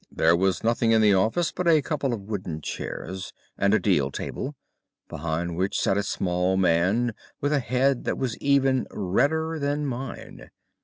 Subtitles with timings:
[0.11, 4.09] "There was nothing in the office but a couple of wooden chairs and a deal
[4.09, 4.55] table,
[5.07, 10.49] behind which sat a small man with a head that was even redder than mine.